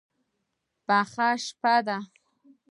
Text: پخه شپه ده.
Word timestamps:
پخه 0.85 1.29
شپه 1.45 1.75
ده. 1.85 1.97